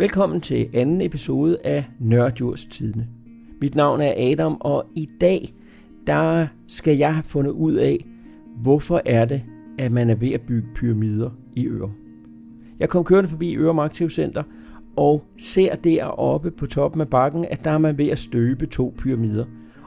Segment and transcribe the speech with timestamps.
[0.00, 3.08] Velkommen til anden episode af Nørdjurs Tidene.
[3.60, 5.54] Mit navn er Adam, og i dag
[6.06, 8.06] der skal jeg have fundet ud af,
[8.56, 9.42] hvorfor er det,
[9.78, 11.90] at man er ved at bygge pyramider i Ørum.
[12.78, 14.42] Jeg kom kørende forbi Ørum Aktivcenter
[14.96, 18.94] og ser deroppe på toppen af bakken, at der er man ved at støbe to
[18.98, 19.44] pyramider.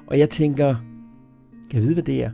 [0.08, 0.76] Og jeg tænker,
[1.70, 2.32] kan jeg vide, hvad det er?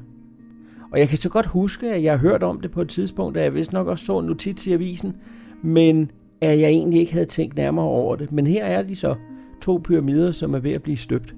[0.91, 3.36] Og jeg kan så godt huske, at jeg har hørt om det på et tidspunkt,
[3.36, 5.16] da jeg vist nok også så en notits i avisen,
[5.61, 6.11] men
[6.42, 8.32] at jeg egentlig ikke havde tænkt nærmere over det.
[8.32, 9.16] Men her er de så
[9.61, 11.36] to pyramider, som er ved at blive støbt.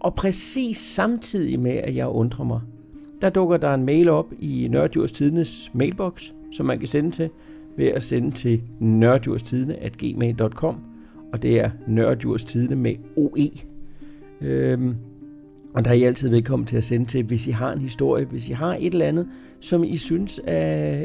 [0.00, 2.60] Og præcis samtidig med, at jeg undrer mig,
[3.20, 7.30] der dukker der en mail op i Nørdjurs Tidenes mailbox, som man kan sende til
[7.76, 10.76] ved at sende til nørdjurstidene.gmail.com
[11.32, 13.50] og det er nørdjurstidene med OE.
[14.40, 14.94] Øhm,
[15.74, 18.24] og der er I altid velkommen til at sende til, hvis I har en historie,
[18.24, 19.28] hvis I har et eller andet,
[19.60, 20.54] som I synes, øh,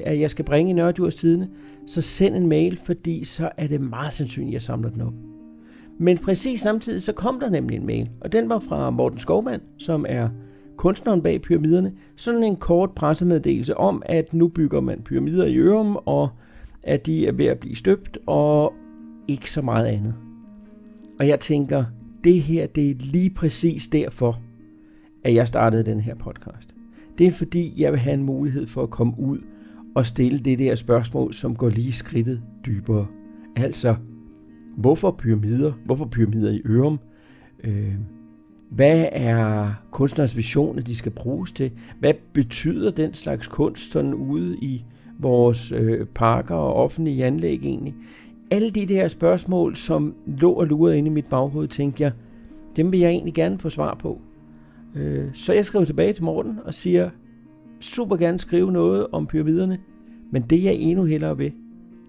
[0.05, 1.49] at jeg skal bringe i Nørdjurstidene,
[1.88, 5.13] så send en mail, fordi så er det meget sandsynligt, at jeg samler den op.
[5.99, 9.62] Men præcis samtidig så kom der nemlig en mail, og den var fra Morten Skovmand,
[9.77, 10.29] som er
[10.77, 11.93] kunstneren bag pyramiderne.
[12.16, 16.29] Sådan en kort pressemeddelelse om, at nu bygger man pyramider i Ørum, og
[16.84, 18.73] at de er ved at blive støbt, og
[19.27, 20.16] ikke så meget andet.
[21.20, 21.85] Og jeg tænker,
[22.23, 24.40] det her, det er lige præcis derfor,
[25.24, 26.74] at jeg startede den her podcast.
[27.18, 29.40] Det er fordi, jeg vil have en mulighed for at komme ud
[29.96, 33.07] og stille det der spørgsmål, som går lige skridtet dybere.
[33.55, 33.96] Altså,
[34.77, 35.71] hvorfor pyramider?
[35.85, 36.99] Hvorfor pyramider i Ørum?
[37.63, 37.94] Øh,
[38.70, 41.71] hvad er kunstnerens vision, at de skal bruges til?
[41.99, 44.85] Hvad betyder den slags kunst sådan ude i
[45.20, 47.96] vores øh, parker og offentlige anlæg egentlig?
[48.51, 52.12] Alle de der spørgsmål, som lå og lurede inde i mit baghoved, tænkte jeg,
[52.76, 54.21] dem vil jeg egentlig gerne få svar på.
[54.96, 57.10] Øh, så jeg skrev tilbage til Morten og siger,
[57.80, 59.80] super gerne skrive noget om pyramiderne,
[60.32, 61.54] men det jeg endnu hellere vil,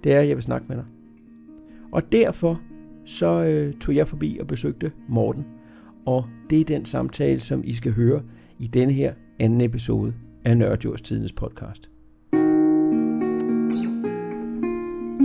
[0.04, 0.84] det er, at jeg vil snakke med dig.
[1.92, 2.60] Og derfor
[3.04, 5.46] så øh, tog jeg forbi og besøgte Morten,
[6.06, 8.22] og det er den samtale, som I skal høre
[8.58, 10.14] i denne her anden episode
[10.44, 11.90] af Nørdjords Tidens podcast.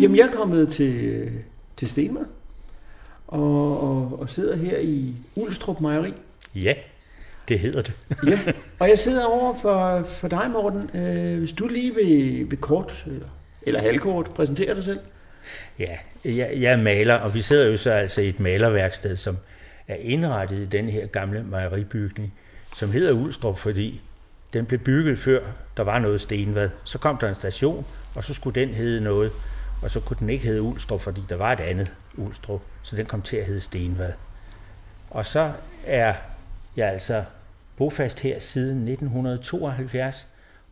[0.02, 1.30] Jamen, jeg er kommet til,
[1.78, 2.26] til Stenmad
[3.28, 6.14] og, og, og sidder her i Ulstrup Mejeri.
[6.56, 6.74] Ja,
[7.50, 7.94] det hedder det.
[8.28, 8.40] ja,
[8.80, 10.90] og jeg sidder over for, for dig, Morten.
[10.94, 13.28] Øh, hvis du lige vil, vil kort, eller,
[13.62, 15.00] eller halvkort, præsentere dig selv.
[15.80, 19.38] Ja, jeg, jeg er maler, og vi sidder jo så altså i et malerværksted, som
[19.88, 22.34] er indrettet i den her gamle mejeribygning,
[22.76, 24.02] som hedder Ulstrup, fordi
[24.54, 25.40] den blev bygget før
[25.78, 26.70] der var noget stenvad.
[26.84, 29.32] Så kom der en station, og så skulle den hedde noget,
[29.82, 33.06] og så kunne den ikke hedde Ulstrup, fordi der var et andet Ulstrup, så den
[33.06, 34.12] kom til at hedde Stenvad.
[35.10, 35.52] Og så
[35.86, 36.14] er
[36.76, 37.24] jeg altså
[37.80, 40.28] bofast her siden 1972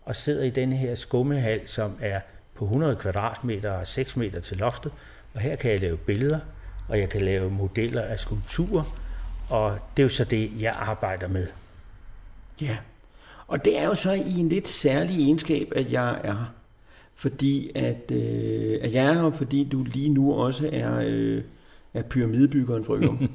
[0.05, 2.19] og sidder i denne her skummehal, som er
[2.55, 4.91] på 100 kvadratmeter og 6 meter til loftet.
[5.33, 6.39] Og her kan jeg lave billeder,
[6.87, 8.97] og jeg kan lave modeller af skulpturer,
[9.49, 11.47] og det er jo så det, jeg arbejder med.
[12.61, 12.77] Ja,
[13.47, 16.53] og det er jo så i en lidt særlig egenskab, at jeg er her.
[17.15, 21.43] Fordi at, øh, at jeg er her, fordi du lige nu også er, øh,
[21.97, 23.29] er pyramidebyggeren fra Ørum.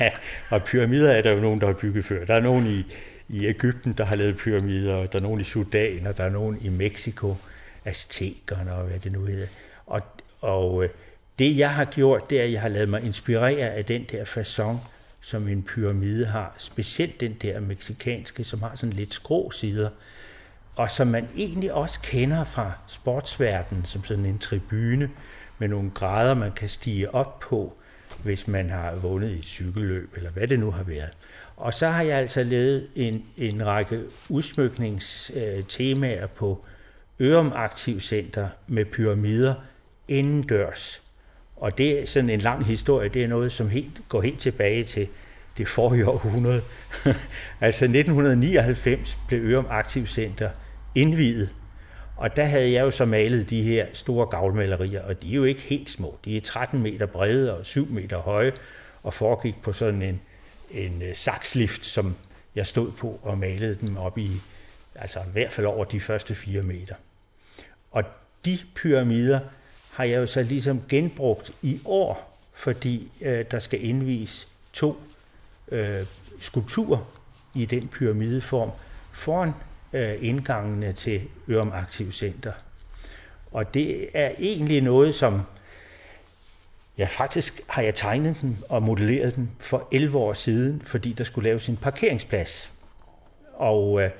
[0.00, 0.10] ja,
[0.50, 2.24] og pyramider er der jo nogen, der har bygget før.
[2.24, 2.84] Der er nogen i,
[3.28, 6.58] i Ægypten, der har lavet pyramider, der er nogen i Sudan, og der er nogen
[6.60, 7.36] i Mexico,
[7.84, 9.46] aztekerne og hvad det nu hedder.
[9.86, 10.00] Og,
[10.40, 10.90] og øh,
[11.38, 14.24] det jeg har gjort, det er, at jeg har lavet mig inspirere af den der
[14.24, 14.76] façon,
[15.20, 16.54] som en pyramide har.
[16.58, 19.90] Specielt den der meksikanske, som har sådan lidt skrå sider.
[20.76, 25.10] Og som man egentlig også kender fra sportsverdenen, som sådan en tribune
[25.58, 27.76] med nogle grader, man kan stige op på,
[28.22, 31.10] hvis man har vundet et cykelløb, eller hvad det nu har været.
[31.56, 36.64] Og så har jeg altså lavet en, en række udsmykningstemaer på
[37.20, 39.54] Ørum Aktivcenter med pyramider
[40.08, 41.02] indendørs.
[41.56, 44.84] Og det er sådan en lang historie, det er noget, som helt, går helt tilbage
[44.84, 45.08] til
[45.58, 46.62] det forrige århundrede.
[47.60, 50.50] altså 1999 blev Ørum Aktivcenter
[50.94, 51.50] indvidet,
[52.20, 55.44] og der havde jeg jo så malet de her store gavlmalerier, og de er jo
[55.44, 56.18] ikke helt små.
[56.24, 58.52] De er 13 meter brede og 7 meter høje,
[59.02, 60.20] og foregik på sådan en,
[60.70, 62.16] en øh, sakslift, som
[62.54, 64.30] jeg stod på og malede dem op i,
[64.94, 66.94] altså i hvert fald over de første 4 meter.
[67.90, 68.04] Og
[68.44, 69.40] de pyramider
[69.90, 75.02] har jeg jo så ligesom genbrugt i år, fordi øh, der skal indvise to
[75.72, 76.06] øh,
[76.40, 76.98] skulpturer
[77.54, 78.70] i den pyramideform
[79.12, 79.52] foran
[79.92, 82.52] øh, indgangene til Ørum Aktiv Center.
[83.52, 85.42] Og det er egentlig noget, som
[87.00, 91.24] Ja, faktisk har jeg tegnet den og modelleret den for 11 år siden, fordi der
[91.24, 92.72] skulle laves en parkeringsplads.
[93.54, 94.10] Og øh,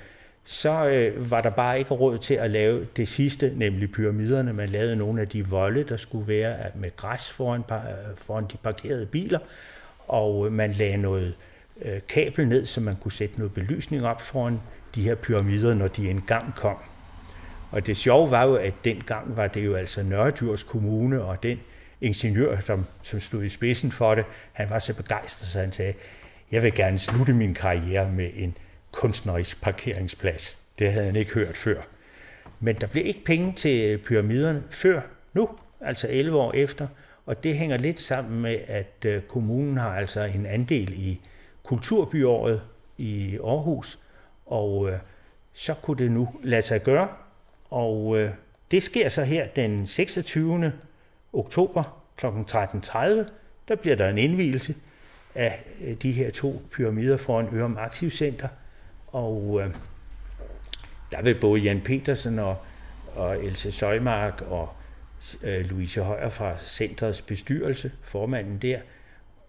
[0.45, 4.53] så øh, var der bare ikke råd til at lave det sidste, nemlig pyramiderne.
[4.53, 8.57] Man lavede nogle af de volde, der skulle være med græs foran, øh, foran de
[8.57, 9.39] parkerede biler,
[10.09, 11.35] og øh, man lagde noget
[11.83, 14.61] øh, kabel ned, så man kunne sætte noget belysning op foran
[14.95, 16.77] de her pyramider, når de engang kom.
[17.71, 21.61] Og det sjove var jo, at dengang var det jo altså Nørredjurs Kommune, og den
[22.01, 25.95] ingeniør, som, som stod i spidsen for det, han var så begejstret, så han sagde,
[26.53, 28.57] jeg vil gerne slutte min karriere med en
[28.93, 30.59] kunstnerisk parkeringsplads.
[30.79, 31.83] Det havde han ikke hørt før.
[32.61, 35.01] Men der blev ikke penge til pyramiderne før
[35.33, 35.49] nu,
[35.81, 36.87] altså 11 år efter,
[37.27, 41.21] og det hænger lidt sammen med, at øh, kommunen har altså en andel i
[41.63, 42.63] kulturbyåret
[42.99, 43.99] i Aarhus,
[44.51, 44.99] og øh,
[45.53, 47.09] så kunne det nu lade sig gøre,
[47.71, 48.31] og øh,
[48.71, 50.73] det sker så her den 26.
[51.33, 52.27] oktober kl.
[52.27, 52.99] 13.30,
[53.69, 54.75] der bliver der en indvielse
[55.35, 58.49] af øh, de her to pyramider foran Ørum Aktivcenter,
[59.07, 59.75] og øh,
[61.13, 62.57] der vil både Jan Petersen og,
[63.15, 64.69] og Else Søjmark og
[65.43, 68.79] øh, Louise Højer fra centrets bestyrelse, formanden der,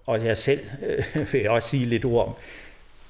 [0.06, 2.34] og jeg selv øh, vil også sige lidt ord om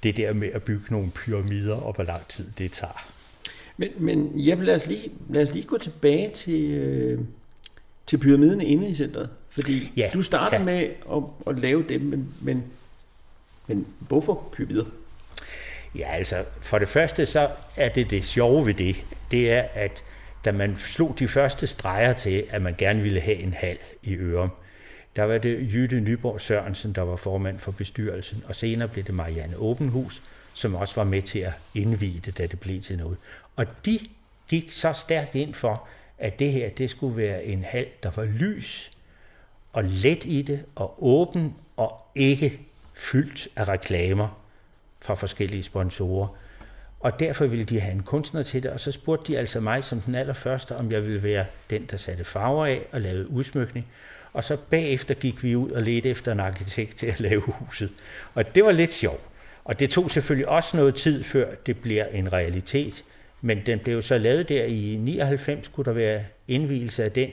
[0.04, 3.12] det der med at bygge nogle pyramider, og hvor lang tid det tager.
[3.78, 7.20] Men, men ja, lad, os lige, lad os lige gå tilbage til, øh,
[8.08, 9.30] til pyramiderne inde i centret.
[9.50, 10.64] Fordi ja, du starter ja.
[10.64, 10.80] med
[11.12, 12.64] at, at lave dem, men, men,
[13.68, 14.86] men hvorfor pyramider?
[15.96, 18.96] Ja, altså for det første så er det det sjove ved det,
[19.32, 20.04] det er, at
[20.46, 24.16] da man slog de første streger til, at man gerne ville have en hal i
[24.16, 24.50] Ørum,
[25.16, 29.16] der var det Jytte Nyborg Sørensen, der var formand for bestyrelsen, og senere blev det
[29.16, 30.22] Marianne Åbenhus,
[30.54, 33.18] som også var med til at indvide det, da det blev til noget.
[33.56, 34.00] Og de
[34.48, 35.88] gik så stærkt ind for,
[36.18, 38.92] at det her det skulle være en hal, der var lys
[39.74, 42.60] og let i det, og åben og ikke
[42.94, 44.42] fyldt af reklamer
[45.02, 46.28] fra forskellige sponsorer.
[47.00, 49.84] Og derfor ville de have en kunstner til det, og så spurgte de altså mig
[49.84, 53.88] som den allerførste, om jeg ville være den, der satte farver af og lavede udsmykning.
[54.34, 57.90] Og så bagefter gik vi ud og ledte efter en arkitekt til at lave huset.
[58.34, 59.22] Og det var lidt sjovt.
[59.66, 63.04] Og det tog selvfølgelig også noget tid, før det bliver en realitet.
[63.42, 67.30] Men den blev så lavet der i 99, skulle der være indvielse af den.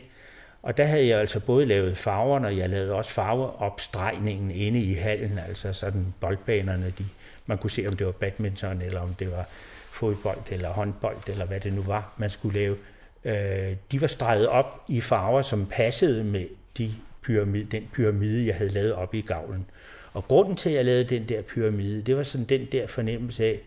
[0.62, 4.94] Og der havde jeg altså både lavet farverne, og jeg lavede også farveopstregningen inde i
[4.94, 7.04] hallen, altså sådan boldbanerne, de,
[7.46, 9.48] man kunne se, om det var badminton, eller om det var
[9.90, 12.76] fodbold, eller håndbold, eller hvad det nu var, man skulle lave.
[13.24, 16.46] Øh, de var streget op i farver, som passede med
[16.78, 16.92] de
[17.22, 19.66] pyramide, den pyramide, jeg havde lavet op i gavlen.
[20.12, 23.44] Og grunden til, at jeg lavede den der pyramide, det var sådan den der fornemmelse
[23.44, 23.60] af,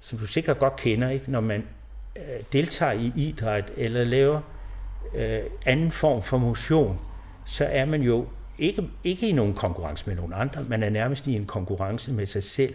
[0.00, 1.30] som du sikkert godt kender, ikke?
[1.30, 1.66] når man
[2.16, 2.22] øh,
[2.52, 4.40] deltager i idræt eller laver
[5.14, 6.98] øh, anden form for motion,
[7.46, 8.26] så er man jo
[8.58, 12.26] ikke, ikke i nogen konkurrence med nogen andre, man er nærmest i en konkurrence med
[12.26, 12.74] sig selv.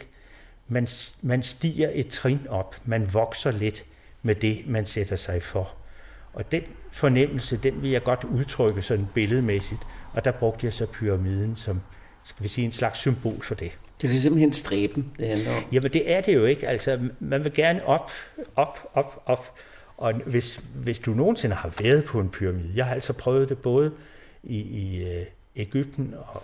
[0.68, 0.88] Man,
[1.22, 3.86] man stiger et trin op, man vokser lidt
[4.22, 5.74] med det, man sætter sig for.
[6.34, 9.82] Og den fornemmelse, den vil jeg godt udtrykke sådan billedmæssigt,
[10.14, 11.82] og der brugte jeg så pyramiden som,
[12.24, 13.72] skal vi sige, en slags symbol for det.
[14.02, 15.64] Det er simpelthen stræben, det handler om.
[15.72, 16.68] Jamen det er det jo ikke.
[16.68, 18.12] Altså, man vil gerne op,
[18.56, 19.56] op, op, op.
[19.98, 23.58] Og hvis, hvis du nogensinde har været på en pyramide, jeg har altså prøvet det
[23.58, 23.92] både
[24.44, 25.26] i, i uh,
[25.56, 26.44] Ægypten og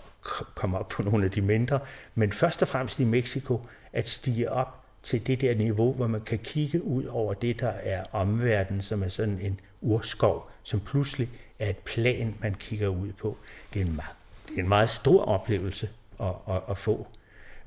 [0.55, 1.79] komme op på nogle af de mindre,
[2.15, 3.61] men først og fremmest i Mexico,
[3.93, 7.67] at stige op til det der niveau, hvor man kan kigge ud over det, der
[7.69, 11.29] er omverdenen, som er sådan en urskov, som pludselig
[11.59, 13.37] er et plan, man kigger ud på.
[13.73, 14.15] Det er en meget,
[14.47, 15.89] det er en meget stor oplevelse
[16.19, 17.07] at, at, at få.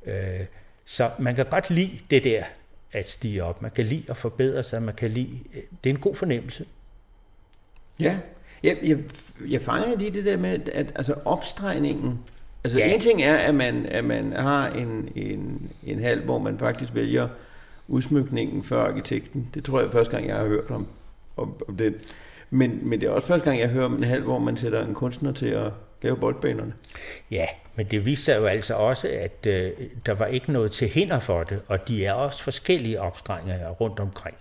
[0.07, 0.41] Øh,
[0.85, 2.45] så man kan godt lide det der
[2.93, 3.63] at stige op.
[3.63, 4.83] Man kan lide at forbedre sig.
[4.83, 5.39] Man kan lide,
[5.85, 6.67] det er en god fornemmelse.
[8.01, 8.19] Ja,
[8.63, 8.99] jeg, jeg,
[9.49, 12.19] jeg fanger lige det der med, at altså opstregningen,
[12.65, 12.95] altså ja.
[12.95, 16.95] en ting er, at man, at man har en, en, en halv, hvor man faktisk
[16.95, 17.29] vælger
[17.89, 19.49] udsmykningen for arkitekten.
[19.55, 20.87] Det tror jeg første gang, jeg har hørt om,
[21.37, 21.95] om, om den.
[22.51, 24.87] Men, men det er også første gang, jeg hører om en halv, hvor man sætter
[24.87, 25.73] en kunstner til at
[26.03, 26.75] lave boldbanerne.
[27.31, 29.73] Ja, men det viser sig jo altså også, at øh,
[30.07, 34.01] der var ikke noget til hinder for det, og de er også forskellige opstrenginger rundt
[34.01, 34.37] omkring.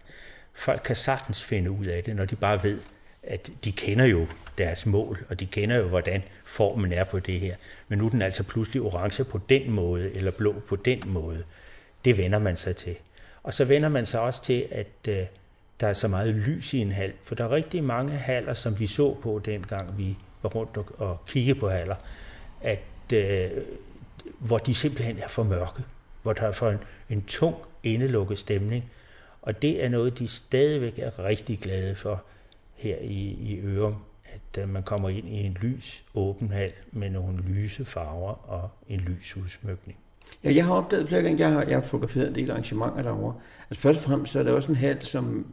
[0.54, 2.80] Folk kan sagtens finde ud af det, når de bare ved,
[3.24, 7.40] at de kender jo deres mål, og de kender jo, hvordan formen er på det
[7.40, 7.56] her.
[7.88, 11.44] Men nu er den altså pludselig orange på den måde, eller blå på den måde.
[12.06, 12.96] Det vender man sig til.
[13.44, 15.26] Og så vender man sig også til, at øh,
[15.82, 17.14] der er så meget lys i en hal.
[17.24, 20.86] For der er rigtig mange haller, som vi så på dengang vi var rundt og,
[20.98, 21.96] og kigge på haller,
[22.62, 23.50] at, øh,
[24.40, 25.84] hvor de simpelthen er for mørke.
[26.22, 28.92] Hvor der er for en, en tung, indelukket stemning.
[29.42, 32.24] Og det er noget, de stadigvæk er rigtig glade for
[32.76, 33.96] her i, i Ørum,
[34.26, 38.70] at øh, man kommer ind i en lys, åben hal med nogle lyse farver og
[38.88, 39.98] en lys udsmykning.
[40.44, 43.36] Ja, jeg har opdaget flere gange, jeg har, jeg har fotograferet en del arrangementer derovre.
[43.70, 45.46] Altså først og fremmest så er det også en hal, som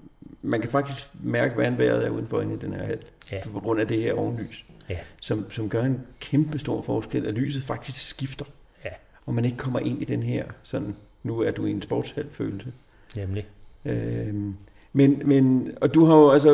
[0.42, 2.98] man kan faktisk mærke, hvad vejret er uden for i den her hal.
[3.32, 3.36] Ja.
[3.52, 4.64] På grund af det her ovenlys.
[4.88, 4.98] Ja.
[5.20, 8.44] Som, som gør en kæmpe stor forskel, at lyset faktisk skifter.
[8.84, 8.90] Ja.
[9.26, 12.26] Og man ikke kommer ind i den her, sådan, nu er du i en sportshal
[12.30, 12.72] følelse.
[13.16, 13.46] Nemlig.
[13.84, 14.56] Øhm,
[14.92, 16.50] men, men, og du har jo, altså,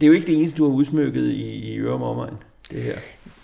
[0.00, 2.34] det er jo ikke det eneste, du har udsmykket i, i Ørum omegn,
[2.70, 2.94] det her.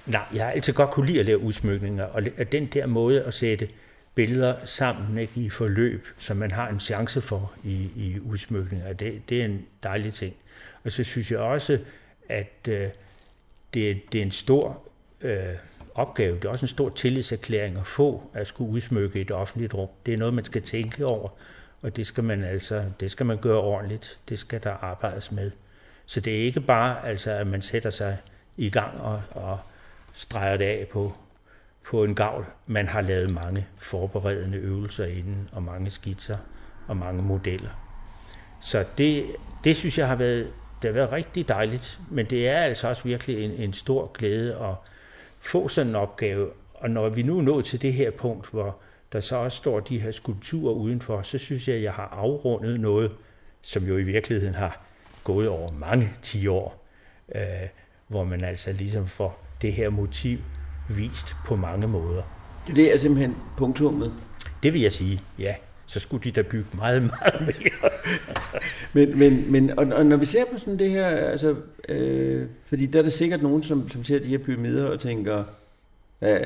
[0.06, 3.35] Nej, jeg har altid godt kunne lide at lave udsmykninger, og den der måde at
[3.35, 3.68] sætte
[4.17, 9.23] billeder sammen ikke, i forløb, som man har en chance for i, i udsmykninger, det,
[9.29, 10.35] det er en dejlig ting.
[10.85, 11.79] Og så synes jeg også,
[12.29, 12.89] at øh,
[13.75, 14.83] det, det er en stor
[15.21, 15.55] øh,
[15.95, 19.89] opgave, det er også en stor tillidserklæring at få at skulle udsmykke et offentligt rum.
[20.07, 21.29] Det er noget, man skal tænke over,
[21.83, 24.19] og det skal man altså det skal man gøre ordentligt.
[24.29, 25.51] Det skal der arbejdes med.
[26.07, 28.19] Så det er ikke bare, altså, at man sætter sig
[28.57, 29.59] i gang og, og
[30.15, 31.17] streger det af på,
[31.87, 32.47] på en gavl.
[32.66, 36.37] Man har lavet mange forberedende øvelser inden, og mange skitser
[36.88, 37.71] og mange modeller.
[38.61, 39.26] Så det,
[39.64, 40.52] det synes jeg har været,
[40.83, 44.55] det har været rigtig dejligt, men det er altså også virkelig en, en stor glæde
[44.55, 44.75] at
[45.40, 46.50] få sådan en opgave.
[46.75, 48.78] Og når vi nu er nået til det her punkt, hvor
[49.12, 52.81] der så også står de her skulpturer udenfor, så synes jeg, at jeg har afrundet
[52.81, 53.12] noget,
[53.62, 54.81] som jo i virkeligheden har
[55.25, 56.87] gået over mange 10 år,
[57.35, 57.43] øh,
[58.09, 60.38] hvor man altså ligesom får det her motiv
[60.88, 62.23] vist på mange måder.
[62.66, 64.12] Det er simpelthen punktummet.
[64.62, 65.55] Det vil jeg sige, ja.
[65.88, 67.90] Så skulle de da bygge meget, meget mere.
[68.93, 71.57] men, men, men og, og når vi ser på sådan det her, altså,
[71.88, 75.45] øh, fordi der er der sikkert nogen, som, som ser de her pyramider og tænker,
[76.19, 76.38] hvad,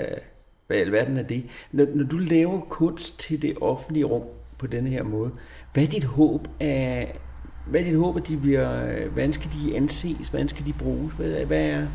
[0.66, 1.44] hvad i alverden er det?
[1.72, 4.22] Når, når du laver kunst til det offentlige rum
[4.58, 5.30] på denne her måde,
[5.72, 7.18] hvad er dit håb af,
[7.66, 11.14] hvad er dit håb, at de bliver, hvordan skal de anses, hvordan skal de bruges,
[11.14, 11.86] hvad, hvad, er,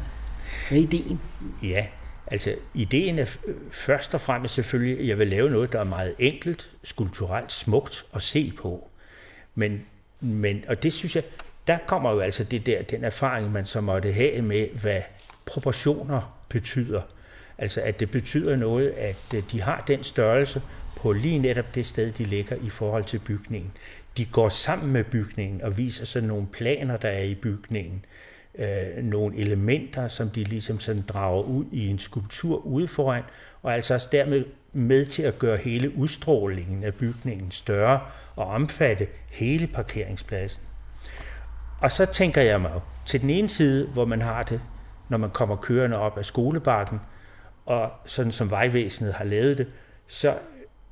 [0.69, 1.19] hvad er ideen?
[1.63, 1.85] Ja,
[2.27, 3.38] altså ideen er
[3.72, 8.05] først og fremmest selvfølgelig, at jeg vil lave noget, der er meget enkelt, skulpturelt smukt
[8.15, 8.89] at se på.
[9.55, 9.86] Men,
[10.20, 11.24] men, og det synes jeg,
[11.67, 15.01] der kommer jo altså det der, den erfaring, man så måtte have med, hvad
[15.46, 17.01] proportioner betyder.
[17.58, 20.62] Altså at det betyder noget, at øh, de har den størrelse
[20.96, 23.72] på lige netop det sted, de ligger i forhold til bygningen.
[24.17, 28.05] De går sammen med bygningen og viser sådan nogle planer, der er i bygningen.
[28.57, 33.24] Øh, nogle elementer, som de ligesom sådan drager ud i en skulptur ude foran,
[33.63, 38.00] og altså også dermed med til at gøre hele udstrålingen af bygningen større
[38.35, 40.62] og omfatte hele parkeringspladsen.
[41.81, 44.62] Og så tænker jeg mig til den ene side, hvor man har det,
[45.09, 47.00] når man kommer kørende op af skolebakken,
[47.65, 49.67] og sådan som vejvæsenet har lavet det,
[50.07, 50.38] så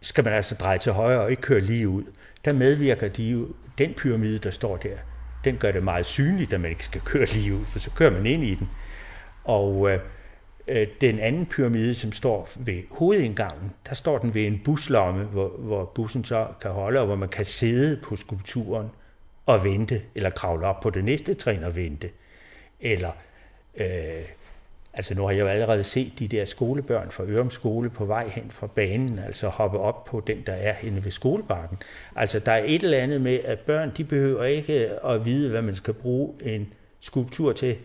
[0.01, 2.03] skal man altså dreje til højre og ikke køre lige ud.
[2.45, 4.97] Der medvirker de jo, den pyramide, der står der,
[5.43, 8.11] den gør det meget synligt, at man ikke skal køre lige ud, for så kører
[8.11, 8.69] man ind i den.
[9.43, 9.99] Og øh,
[10.67, 15.47] øh, den anden pyramide, som står ved hovedindgangen, der står den ved en buslomme, hvor,
[15.47, 18.89] hvor bussen så kan holde, og hvor man kan sidde på skulpturen
[19.45, 22.09] og vente, eller kravle op på det næste trin og vente.
[22.79, 23.11] Eller
[23.77, 24.25] øh,
[24.93, 28.27] Altså nu har jeg jo allerede set de der skolebørn fra Ørum Skole på vej
[28.27, 31.77] hen fra banen, altså hoppe op på den, der er henne ved skolebakken.
[32.15, 35.61] Altså der er et eller andet med, at børn de behøver ikke at vide, hvad
[35.61, 37.75] man skal bruge en skulptur til.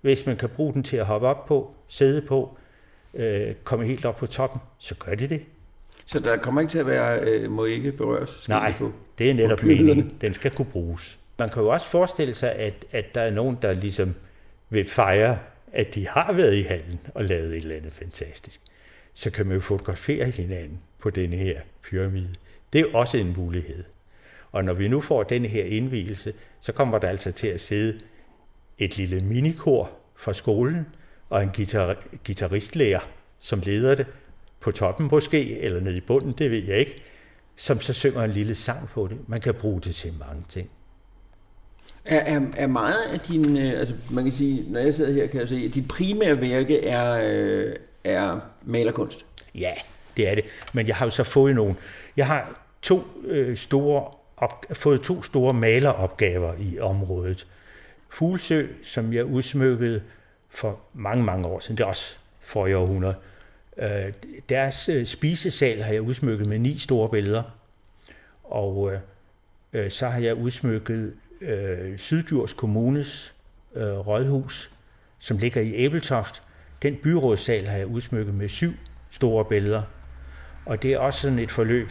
[0.00, 2.56] Hvis man kan bruge den til at hoppe op på, sidde på,
[3.14, 5.42] øh, komme helt op på toppen, så gør de det.
[6.06, 8.48] Så der kommer ikke til at være, øh, må ikke berøres?
[8.48, 10.14] Nej, på, det er netop meningen.
[10.20, 11.18] Den skal kunne bruges.
[11.38, 14.14] Man kan jo også forestille sig, at, at der er nogen, der ligesom
[14.70, 15.38] vil fejre
[15.72, 18.60] at de har været i hallen og lavet et eller andet fantastisk,
[19.14, 22.34] så kan man jo fotografere hinanden på denne her pyramide.
[22.72, 23.84] Det er også en mulighed.
[24.52, 28.00] Og når vi nu får denne her indvielse, så kommer der altså til at sidde
[28.78, 30.86] et lille minikor fra skolen
[31.30, 33.00] og en guitar- guitaristlærer,
[33.38, 34.06] som leder det
[34.60, 37.02] på toppen måske, eller nede i bunden, det ved jeg ikke,
[37.56, 39.28] som så synger en lille sang på det.
[39.28, 40.70] Man kan bruge det til mange ting.
[42.04, 45.26] Er, er, er meget af din, øh, altså man kan sige, når jeg sidder her,
[45.26, 49.24] kan jeg se, at dit primære værke er, øh, er malerkunst.
[49.54, 49.72] Ja,
[50.16, 50.44] det er det.
[50.74, 51.74] Men jeg har jo så fået nogle,
[52.16, 57.46] jeg har to øh, store op, fået to store maleropgaver i området.
[58.08, 60.02] Fuglsø, som jeg udsmykkede
[60.50, 63.14] for mange, mange år siden, det er også for i århundrede.
[63.76, 64.12] Øh,
[64.48, 67.42] deres øh, spisesal har jeg udsmykket med ni store billeder.
[68.44, 69.00] Og øh,
[69.72, 73.34] øh så har jeg udsmykket øh, Syddjurs Kommunes
[73.74, 74.70] øh, rådhus,
[75.18, 76.42] som ligger i Æbeltoft.
[76.82, 78.72] Den byrådssal har jeg udsmykket med syv
[79.10, 79.82] store billeder.
[80.66, 81.88] Og det er også sådan et forløb.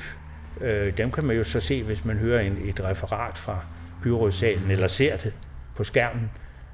[0.62, 3.65] Øh, dem kan man jo så se, hvis man hører en, et referat fra
[4.03, 5.34] byrådssalen, eller ser det
[5.75, 6.31] på skærmen,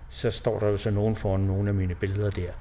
[0.10, 2.51] så står der jo så nogen foran nogle af mine billeder der.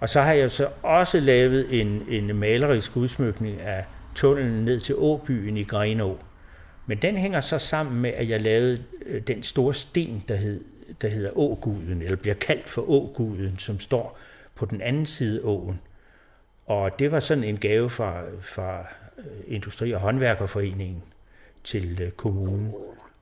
[0.00, 4.94] Og så har jeg så også lavet en, en malerisk udsmykning af tunnelen ned til
[4.98, 6.18] Åbyen i Grenå.
[6.92, 10.64] Men den hænger så sammen med, at jeg lavede øh, den store sten, der, hed,
[11.02, 14.18] der hedder Åguden, eller bliver kaldt for Åguden, som står
[14.54, 15.80] på den anden side af åen.
[16.66, 18.86] Og det var sådan en gave fra, fra
[19.18, 21.02] øh, Industri- og Håndværkerforeningen
[21.64, 22.72] til øh, kommunen.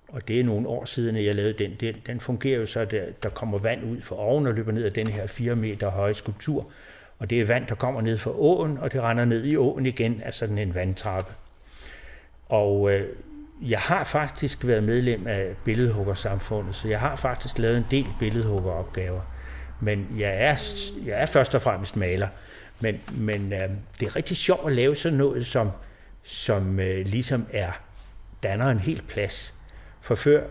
[0.08, 1.76] Og det er nogle år siden, at jeg lavede den.
[1.80, 4.72] Den, den fungerer jo så, at der, der kommer vand ud fra oven og løber
[4.72, 6.70] ned af den her 4 meter høje skulptur.
[7.18, 9.86] Og det er vand, der kommer ned fra åen, og det render ned i åen
[9.86, 11.32] igen af sådan en vandtrappe.
[12.48, 13.08] Og øh,
[13.62, 19.20] jeg har faktisk været medlem af billedhuggersamfundet, så jeg har faktisk lavet en del billedhuggeropgaver.
[19.80, 20.56] Men jeg er,
[21.06, 22.28] jeg er først og fremmest maler.
[22.80, 25.70] Men, men øh, det er rigtig sjovt at lave sådan noget, som,
[26.22, 27.72] som øh, ligesom er
[28.42, 29.54] danner en hel plads.
[30.00, 30.42] For før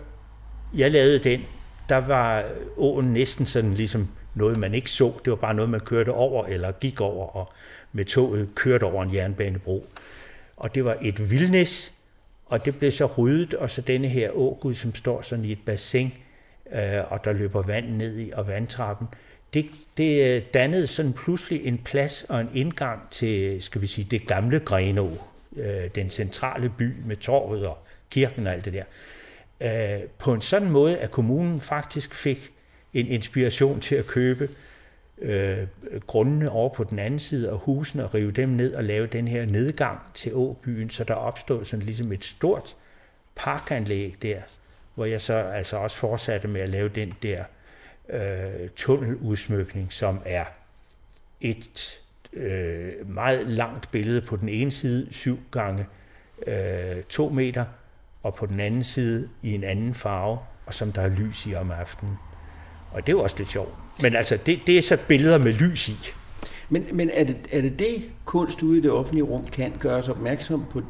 [0.78, 1.42] jeg lavede den,
[1.90, 2.44] der var
[2.78, 5.14] åen næsten sådan ligesom noget, man ikke så.
[5.26, 7.54] Det var bare noget, man kørte over eller gik over, og
[7.94, 9.86] med toget kørte over en jernbanebro.
[10.58, 11.99] Og det var et vildnæs,
[12.50, 15.60] og det blev så ryddet, og så denne her ågud, som står sådan i et
[15.66, 16.14] bassin,
[16.72, 19.08] øh, og der løber vand ned i, og vandtrappen,
[19.54, 19.66] det,
[19.98, 24.28] det øh, dannede sådan pludselig en plads og en indgang til, skal vi sige, det
[24.28, 25.10] gamle Grenå,
[25.56, 27.78] øh, den centrale by med torvet og
[28.10, 28.84] kirken og alt det der.
[29.62, 32.52] Øh, på en sådan måde, at kommunen faktisk fik
[32.94, 34.50] en inspiration til at købe
[35.22, 35.68] øh,
[36.08, 39.28] grundene over på den anden side af husene og rive dem ned og lave den
[39.28, 42.76] her nedgang til Åbyen, så der opstod sådan ligesom et stort
[43.36, 44.42] parkanlæg der,
[44.96, 47.44] hvor jeg så altså også fortsatte med at lave den der
[48.10, 50.46] øh, tunneludsmykning, som er
[51.42, 52.00] et
[52.34, 55.86] øh, meget langt billede på den ene side, syv gange
[56.48, 57.66] øh, to meter,
[58.24, 61.56] og på den anden side i en anden farve, og som der er lys i
[61.56, 62.18] om aftenen.
[62.92, 63.74] Og det er jo også lidt sjovt.
[64.02, 65.96] Men altså, det, det er så billeder med lys i.
[66.70, 69.96] Men, men er, det, er det det, kunst ude i det offentlige rum kan gøre
[69.96, 70.82] os opmærksom på,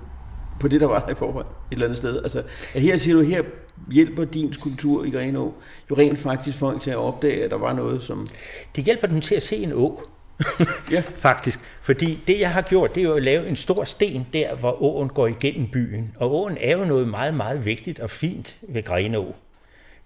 [0.59, 2.23] på det, der var der i forhold et eller andet sted?
[2.23, 3.43] Altså, at her siger du, her
[3.91, 5.53] hjælper din skulptur i Grenå
[5.89, 8.27] jo rent faktisk folk til at opdage, at der var noget, som...
[8.75, 10.01] Det hjælper dem til at se en å.
[10.91, 11.03] ja.
[11.15, 11.59] Faktisk.
[11.81, 14.83] Fordi det, jeg har gjort, det er jo at lave en stor sten der, hvor
[14.83, 16.13] åen går igennem byen.
[16.19, 19.35] Og åen er jo noget meget, meget vigtigt og fint ved Grenå.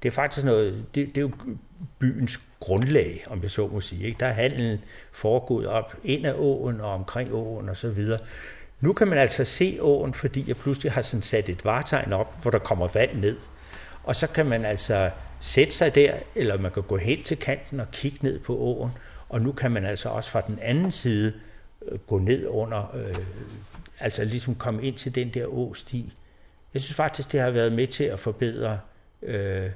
[0.04, 1.32] Det er faktisk noget, det, det er jo
[2.00, 4.08] byens grundlag, om jeg så må sige.
[4.08, 4.20] Ikke?
[4.20, 4.80] Der er handlen
[5.12, 8.20] foregået op ind ad åen og omkring åen og så videre.
[8.82, 12.42] Nu kan man altså se åen, fordi jeg pludselig har sådan sat et vartegn op,
[12.42, 13.38] hvor der kommer vand ned.
[14.04, 15.12] Og så kan man altså
[15.42, 18.92] sætte sig der, eller man kan gå hen til kanten og kigge ned på åen.
[19.30, 21.34] Og nu kan man altså også fra den anden side
[21.92, 23.18] øh, gå ned under, øh,
[24.00, 26.14] altså ligesom komme ind til den der åsti.
[26.74, 28.80] Jeg synes faktisk, det har været med til at forbedre
[29.22, 29.70] øh,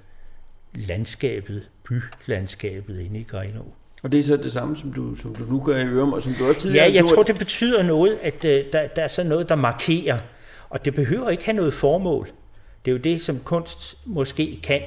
[0.75, 3.65] landskabet, bylandskabet inde i Grenå.
[4.03, 6.21] Og det er så det samme, som du, som du nu gør i Ørum, og
[6.21, 9.07] som du også tidligere Ja, jeg tror, det betyder noget, at uh, der, der er
[9.07, 10.19] sådan noget, der markerer.
[10.69, 12.27] Og det behøver ikke have noget formål.
[12.85, 14.81] Det er jo det, som kunst måske kan,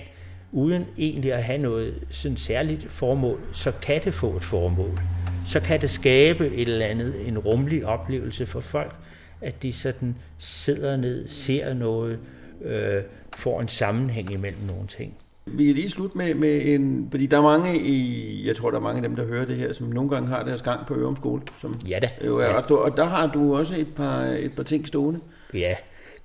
[0.52, 5.00] uden egentlig at have noget sådan særligt formål, så kan det få et formål.
[5.46, 8.94] Så kan det skabe et eller andet, en rummelig oplevelse for folk,
[9.40, 12.18] at de sådan sidder ned, ser noget,
[12.64, 13.02] øh,
[13.36, 15.14] får en sammenhæng imellem nogle ting.
[15.44, 18.78] Vi kan lige slutte med, med en, fordi der er mange i, jeg tror der
[18.78, 20.94] er mange af dem, der hører det her, som nogle gange har deres gang på
[20.94, 21.42] Ørum Skole.
[21.58, 22.10] Som ja da.
[22.26, 22.74] Jo er, ja.
[22.74, 25.20] Og der har du også et par, et par ting stående.
[25.54, 25.74] Ja,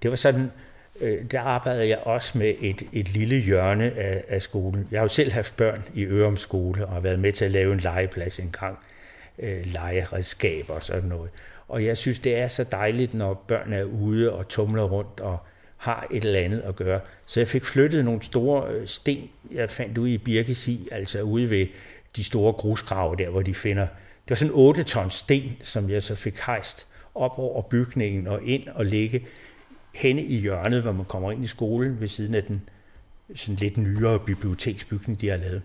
[0.03, 0.51] det var sådan,
[1.01, 4.87] øh, der arbejdede jeg også med et, et lille hjørne af, af skolen.
[4.91, 7.51] Jeg har jo selv haft børn i Ørum Skole og har været med til at
[7.51, 8.77] lave en legeplads engang,
[9.39, 11.29] øh, legeredskaber og sådan noget.
[11.67, 15.37] Og jeg synes, det er så dejligt, når børn er ude og tumler rundt og
[15.85, 16.99] har et eller andet at gøre.
[17.25, 21.49] Så jeg fik flyttet nogle store øh, sten, jeg fandt ude i Birkesi, altså ude
[21.49, 21.67] ved
[22.15, 23.87] de store grusgrave der, hvor de finder.
[24.23, 28.43] Det var sådan 8 tons sten, som jeg så fik hejst op over bygningen og
[28.43, 29.25] ind og ligge
[29.95, 32.61] henne i hjørnet, hvor man kommer ind i skolen ved siden af den
[33.35, 35.61] sådan lidt nyere biblioteksbygning, de har lavet.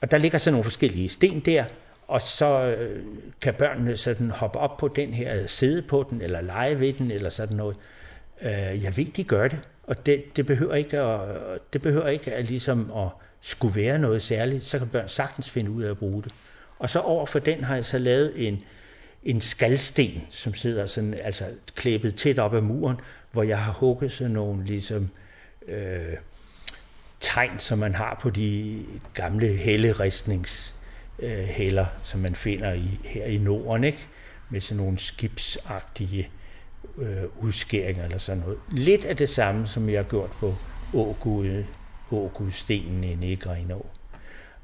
[0.00, 1.64] Og der ligger så nogle forskellige sten der,
[2.08, 3.02] og så øh,
[3.40, 7.10] kan børnene sådan hoppe op på den her, sidde på den, eller lege ved den,
[7.10, 7.76] eller sådan noget.
[8.42, 11.20] Øh, jeg ved, de gør det, og det, det behøver ikke at,
[11.72, 13.08] det behøver ikke at, ligesom at
[13.40, 16.32] skulle være noget særligt, så kan børn sagtens finde ud af at bruge det.
[16.78, 18.62] Og så over for den har jeg så lavet en,
[19.22, 21.44] en skalsten, som sidder sådan, altså
[21.74, 22.96] klæbet tæt op ad muren,
[23.32, 25.10] hvor jeg har hugget sådan nogle ligesom,
[25.68, 26.14] øh,
[27.20, 28.82] tegn, som man har på de
[29.14, 34.06] gamle helleristningshælder, øh, som man finder i, her i Norden, ikke?
[34.50, 36.28] med sådan nogle skibsagtige øh,
[37.40, 38.58] udskæringer eller sådan noget.
[38.72, 40.54] Lidt af det samme, som jeg har gjort på
[40.94, 41.64] Ågud,
[42.10, 43.86] Ågudstenen inde i Grenå.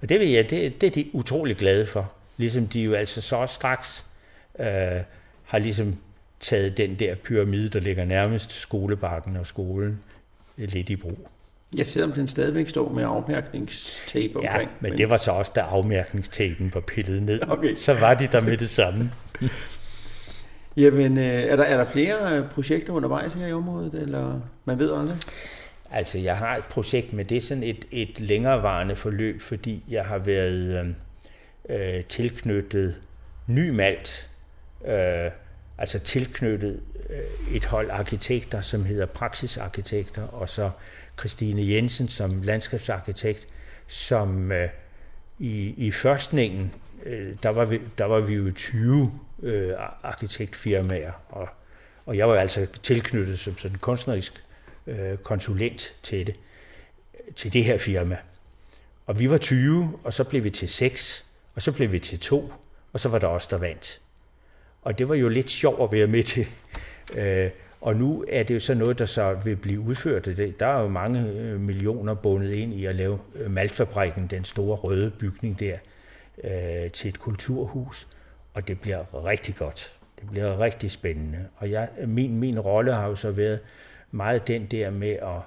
[0.02, 2.12] Og det ved jeg, det, det er de utrolig glade for.
[2.36, 4.04] Ligesom de jo altså så også straks
[4.58, 4.66] øh,
[5.44, 5.96] har ligesom
[6.40, 10.00] taget den der pyramide, der ligger nærmest skolebakken og skolen,
[10.56, 11.28] lidt i brug.
[11.78, 14.54] Ja, selvom den stadigvæk står med afmærkningstape omkring.
[14.54, 17.40] Ja, men, men det var så også, da afmærkningstapen var pillet ned.
[17.48, 17.74] Okay.
[17.74, 19.10] Så var de der med det samme.
[20.76, 24.78] Jamen, øh, er der, er der flere øh, projekter undervejs her i området, eller man
[24.78, 25.16] ved aldrig?
[25.90, 30.04] Altså, jeg har et projekt, med det er sådan et, et længerevarende forløb, fordi jeg
[30.04, 30.94] har været
[31.68, 32.96] øh, øh tilknyttet
[33.46, 34.30] ny malt,
[34.86, 35.30] øh,
[35.78, 36.80] altså tilknyttet
[37.10, 40.70] øh, et hold arkitekter, som hedder praksisarkitekter, og så
[41.18, 43.48] Christine Jensen som landskabsarkitekt,
[43.86, 44.68] som øh,
[45.38, 46.72] i, i førstningen,
[47.06, 51.48] øh, der, var vi, der var vi jo 20 øh, arkitektfirmaer, og,
[52.06, 54.44] og jeg var altså tilknyttet som sådan kunstnerisk
[54.86, 56.34] øh, konsulent til det,
[57.36, 58.16] til det her firma.
[59.06, 61.24] Og vi var 20, og så blev vi til 6,
[61.54, 62.52] og så blev vi til 2,
[62.92, 64.00] og så var der også der vandt.
[64.82, 66.46] Og det var jo lidt sjovt at være med til.
[67.14, 67.50] Øh,
[67.80, 70.24] og nu er det jo så noget, der så vil blive udført.
[70.60, 74.76] Der er jo mange øh, millioner bundet ind i at lave øh, Maltfabrikken, den store
[74.76, 75.78] røde bygning der,
[76.44, 78.06] øh, til et kulturhus.
[78.54, 79.96] Og det bliver rigtig godt.
[80.20, 81.48] Det bliver rigtig spændende.
[81.56, 83.60] Og jeg, min, min rolle har jo så været
[84.10, 85.42] meget den der med at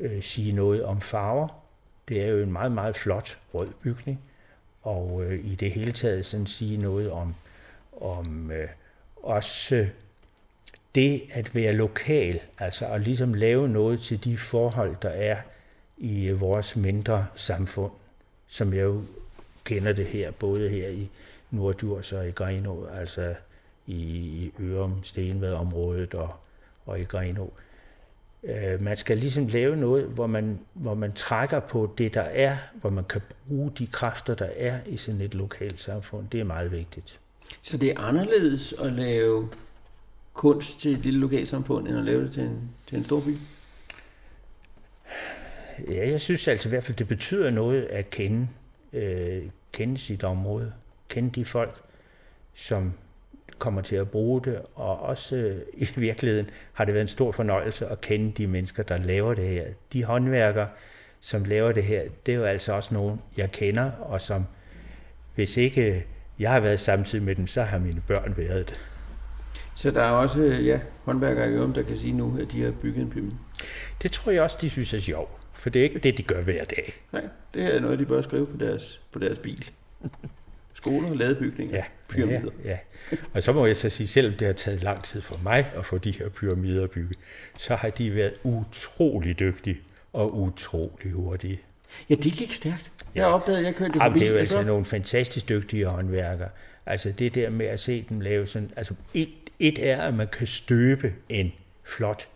[0.00, 1.48] øh, sige noget om farver.
[2.08, 4.20] Det er jo en meget, meget flot rød bygning.
[4.82, 7.34] Og øh, i det hele taget sådan sige noget om,
[8.00, 8.68] om øh,
[9.16, 9.86] også
[10.94, 15.36] det at være lokal, altså at ligesom lave noget til de forhold, der er
[15.98, 17.92] i øh, vores mindre samfund,
[18.46, 19.02] som jeg jo
[19.64, 21.10] kender det her, både her i
[21.52, 23.34] Norddjurs og i Grenå, altså
[23.86, 26.34] i Ørum, Stenvad-området og,
[26.86, 27.52] og i Grenå.
[28.44, 32.56] Øh, man skal ligesom lave noget, hvor man, hvor man trækker på det, der er,
[32.74, 36.28] hvor man kan bruge de kræfter, der er i sådan et lokalt samfund.
[36.32, 37.20] Det er meget vigtigt.
[37.62, 39.48] Så det er anderledes at lave
[40.32, 43.36] kunst til et lille lokalsamfund, end at lave det til en, til en stor by?
[45.88, 48.48] Ja, jeg synes altså i hvert fald, det betyder noget at kende,
[48.92, 50.72] øh, kende sit område,
[51.12, 51.80] kende de folk,
[52.54, 52.92] som
[53.58, 57.32] kommer til at bruge det, og også øh, i virkeligheden har det været en stor
[57.32, 59.66] fornøjelse at kende de mennesker, der laver det her.
[59.92, 60.68] De håndværkere,
[61.20, 64.46] som laver det her, det er jo altså også nogen, jeg kender, og som,
[65.34, 66.04] hvis ikke
[66.38, 68.80] jeg har været samtidig med dem, så har mine børn været det.
[69.74, 72.72] Så der er også ja, håndværkere i Ørum, der kan sige nu, at de har
[72.82, 73.36] bygget en pyramide?
[74.02, 76.42] Det tror jeg også, de synes er sjov, for det er ikke det, de gør
[76.42, 76.94] hver dag.
[77.12, 79.70] Nej, det er noget, de bør skrive på deres, på deres bil.
[80.82, 82.50] Skoler, ladebygninger, ja, pyramider.
[82.64, 83.16] Ja, ja.
[83.32, 85.86] Og så må jeg så sige, selvom det har taget lang tid for mig at
[85.86, 87.18] få de her pyramider bygget,
[87.58, 89.80] så har de været utrolig dygtige
[90.12, 91.60] og utrolig hurtige.
[92.10, 92.92] Ja, det gik stærkt.
[93.14, 94.18] Jeg opdagede, jeg kørte det forbi.
[94.18, 96.48] det er jo altså nogle fantastisk dygtige håndværkere.
[96.86, 100.28] Altså det der med at se dem lave sådan, altså et, et er, at man
[100.28, 101.52] kan støbe en
[101.84, 102.28] flot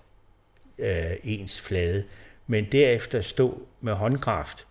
[0.78, 2.04] øh, ens flade,
[2.46, 4.66] men derefter stå med håndkraft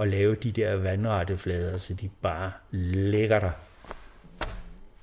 [0.00, 3.50] og lave de der vandrette flader, så de bare ligger der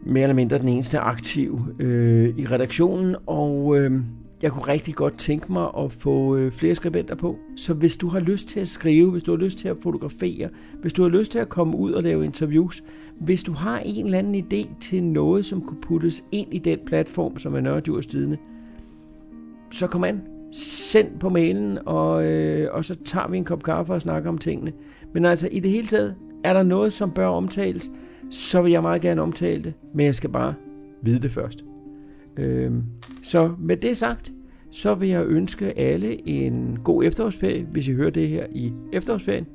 [0.05, 4.01] mere eller mindre den eneste aktiv øh, i redaktionen, og øh,
[4.43, 7.38] jeg kunne rigtig godt tænke mig at få øh, flere skribenter på.
[7.56, 10.49] Så hvis du har lyst til at skrive, hvis du har lyst til at fotografere,
[10.82, 12.84] hvis du har lyst til at komme ud og lave interviews,
[13.19, 16.79] hvis du har en eller anden idé til noget, som kunne puttes ind i den
[16.86, 18.38] platform, som er Nørdjurs Tidende,
[19.71, 20.21] så kom an.
[20.53, 24.38] Send på mailen, og, øh, og så tager vi en kop kaffe og snakker om
[24.38, 24.73] tingene.
[25.13, 27.91] Men altså, i det hele taget, er der noget, som bør omtales,
[28.32, 30.53] så vil jeg meget gerne omtale det, men jeg skal bare
[31.01, 31.65] vide det først.
[32.37, 32.83] Øhm,
[33.23, 34.31] så med det sagt,
[34.71, 39.47] så vil jeg ønske alle en god efterårsferie, hvis I hører det her i efterårsferien.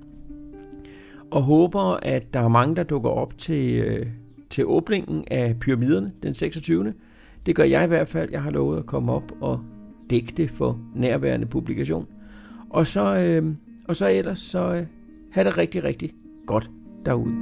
[1.30, 4.06] Og håber, at der er mange, der dukker op til, øh,
[4.50, 6.94] til åbningen af pyramiderne den 26.
[7.46, 8.30] Det gør jeg i hvert fald.
[8.30, 9.60] Jeg har lovet at komme op og
[10.10, 12.06] dække det for nærværende publikation.
[12.70, 13.54] Og så, øh,
[13.88, 14.86] og så ellers, så øh,
[15.30, 16.14] have det rigtig, rigtig
[16.46, 16.70] godt
[17.06, 17.34] derude.